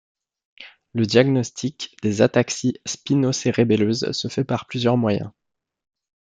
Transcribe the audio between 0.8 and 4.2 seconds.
Le diagnostic des ataxies spinocérébelleuses